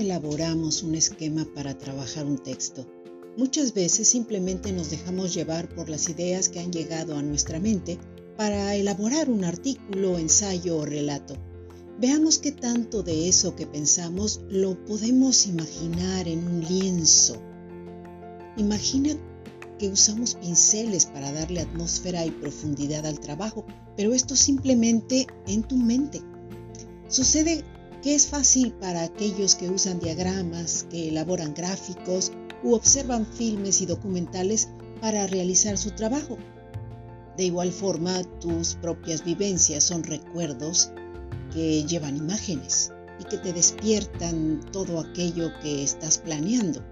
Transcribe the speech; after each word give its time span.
elaboramos 0.00 0.82
un 0.82 0.94
esquema 0.94 1.46
para 1.54 1.76
trabajar 1.76 2.26
un 2.26 2.38
texto. 2.38 2.86
Muchas 3.36 3.74
veces 3.74 4.08
simplemente 4.08 4.72
nos 4.72 4.90
dejamos 4.90 5.34
llevar 5.34 5.68
por 5.74 5.88
las 5.88 6.08
ideas 6.08 6.48
que 6.48 6.60
han 6.60 6.72
llegado 6.72 7.16
a 7.16 7.22
nuestra 7.22 7.60
mente 7.60 7.98
para 8.36 8.74
elaborar 8.76 9.28
un 9.28 9.44
artículo, 9.44 10.18
ensayo 10.18 10.78
o 10.78 10.86
relato. 10.86 11.36
Veamos 11.98 12.38
qué 12.38 12.52
tanto 12.52 13.02
de 13.02 13.28
eso 13.28 13.56
que 13.56 13.66
pensamos 13.66 14.40
lo 14.48 14.82
podemos 14.84 15.46
imaginar 15.46 16.28
en 16.28 16.46
un 16.46 16.60
lienzo. 16.60 17.36
Imagina 18.56 19.10
que 19.78 19.88
usamos 19.88 20.34
pinceles 20.34 21.06
para 21.06 21.32
darle 21.32 21.60
atmósfera 21.60 22.24
y 22.24 22.30
profundidad 22.30 23.04
al 23.04 23.20
trabajo, 23.20 23.66
pero 23.96 24.14
esto 24.14 24.36
simplemente 24.36 25.26
en 25.46 25.62
tu 25.62 25.76
mente. 25.76 26.22
Sucede 27.08 27.64
que 28.06 28.14
es 28.14 28.28
fácil 28.28 28.72
para 28.74 29.02
aquellos 29.02 29.56
que 29.56 29.68
usan 29.68 29.98
diagramas, 29.98 30.86
que 30.88 31.08
elaboran 31.08 31.54
gráficos 31.54 32.30
u 32.62 32.74
observan 32.74 33.26
filmes 33.26 33.80
y 33.80 33.86
documentales 33.86 34.68
para 35.00 35.26
realizar 35.26 35.76
su 35.76 35.90
trabajo. 35.90 36.38
De 37.36 37.46
igual 37.46 37.72
forma, 37.72 38.22
tus 38.38 38.76
propias 38.76 39.24
vivencias 39.24 39.82
son 39.82 40.04
recuerdos 40.04 40.92
que 41.52 41.82
llevan 41.82 42.16
imágenes 42.16 42.92
y 43.18 43.24
que 43.24 43.38
te 43.38 43.52
despiertan 43.52 44.60
todo 44.70 45.00
aquello 45.00 45.50
que 45.60 45.82
estás 45.82 46.18
planeando. 46.18 46.84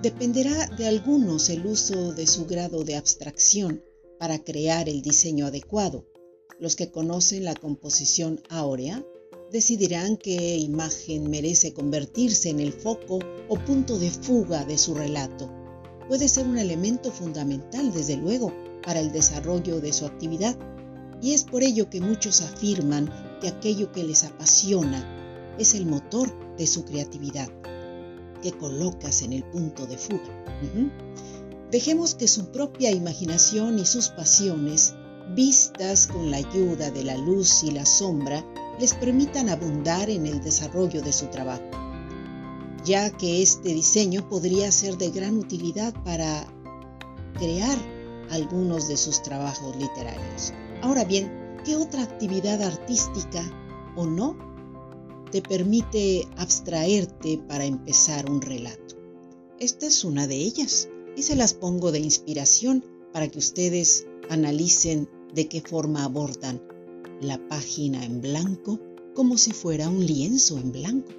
Dependerá 0.00 0.68
de 0.68 0.86
algunos 0.86 1.50
el 1.50 1.66
uso 1.66 2.14
de 2.14 2.26
su 2.26 2.46
grado 2.46 2.82
de 2.82 2.96
abstracción 2.96 3.84
para 4.18 4.38
crear 4.38 4.88
el 4.88 5.02
diseño 5.02 5.48
adecuado. 5.48 6.06
Los 6.58 6.76
que 6.76 6.90
conocen 6.90 7.44
la 7.44 7.54
composición 7.54 8.40
áurea 8.48 9.04
decidirán 9.50 10.16
qué 10.16 10.56
imagen 10.56 11.30
merece 11.30 11.72
convertirse 11.72 12.50
en 12.50 12.60
el 12.60 12.72
foco 12.72 13.20
o 13.48 13.56
punto 13.58 13.98
de 13.98 14.10
fuga 14.10 14.64
de 14.64 14.76
su 14.76 14.94
relato. 14.94 15.50
Puede 16.08 16.28
ser 16.28 16.46
un 16.46 16.58
elemento 16.58 17.10
fundamental, 17.10 17.92
desde 17.92 18.16
luego, 18.16 18.52
para 18.82 19.00
el 19.00 19.12
desarrollo 19.12 19.80
de 19.80 19.92
su 19.92 20.06
actividad, 20.06 20.56
y 21.22 21.32
es 21.32 21.44
por 21.44 21.62
ello 21.62 21.88
que 21.88 22.00
muchos 22.00 22.42
afirman 22.42 23.10
que 23.40 23.48
aquello 23.48 23.90
que 23.92 24.04
les 24.04 24.24
apasiona 24.24 25.56
es 25.58 25.74
el 25.74 25.86
motor 25.86 26.30
de 26.56 26.66
su 26.66 26.84
creatividad, 26.84 27.48
que 28.42 28.52
colocas 28.52 29.22
en 29.22 29.32
el 29.32 29.44
punto 29.44 29.86
de 29.86 29.96
fuga. 29.96 30.44
Dejemos 31.70 32.14
que 32.14 32.28
su 32.28 32.52
propia 32.52 32.90
imaginación 32.90 33.78
y 33.78 33.86
sus 33.86 34.08
pasiones, 34.10 34.94
vistas 35.34 36.06
con 36.06 36.30
la 36.30 36.36
ayuda 36.36 36.90
de 36.90 37.02
la 37.02 37.16
luz 37.16 37.64
y 37.64 37.72
la 37.72 37.84
sombra, 37.84 38.44
les 38.78 38.94
permitan 38.94 39.48
abundar 39.48 40.10
en 40.10 40.26
el 40.26 40.42
desarrollo 40.42 41.02
de 41.02 41.12
su 41.12 41.26
trabajo, 41.26 41.64
ya 42.84 43.10
que 43.10 43.42
este 43.42 43.70
diseño 43.70 44.28
podría 44.28 44.70
ser 44.70 44.96
de 44.98 45.10
gran 45.10 45.38
utilidad 45.38 45.94
para 46.04 46.46
crear 47.38 47.78
algunos 48.30 48.88
de 48.88 48.96
sus 48.96 49.22
trabajos 49.22 49.76
literarios. 49.76 50.52
Ahora 50.82 51.04
bien, 51.04 51.58
¿qué 51.64 51.76
otra 51.76 52.02
actividad 52.02 52.62
artística 52.62 53.42
o 53.96 54.06
no 54.06 54.36
te 55.30 55.42
permite 55.42 56.26
abstraerte 56.36 57.38
para 57.48 57.64
empezar 57.64 58.30
un 58.30 58.42
relato? 58.42 58.96
Esta 59.58 59.86
es 59.86 60.04
una 60.04 60.26
de 60.26 60.36
ellas 60.36 60.88
y 61.16 61.22
se 61.22 61.34
las 61.34 61.54
pongo 61.54 61.92
de 61.92 62.00
inspiración 62.00 62.84
para 63.12 63.28
que 63.28 63.38
ustedes 63.38 64.06
analicen 64.28 65.08
de 65.34 65.48
qué 65.48 65.62
forma 65.62 66.04
abordan 66.04 66.60
la 67.20 67.38
página 67.48 68.04
en 68.04 68.20
blanco 68.20 68.78
como 69.14 69.38
si 69.38 69.52
fuera 69.52 69.88
un 69.88 70.04
lienzo 70.04 70.58
en 70.58 70.72
blanco. 70.72 71.12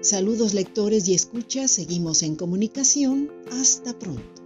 Saludos 0.00 0.54
lectores 0.54 1.06
y 1.08 1.14
escuchas, 1.14 1.70
seguimos 1.70 2.22
en 2.22 2.34
comunicación. 2.34 3.30
Hasta 3.52 3.96
pronto. 3.98 4.41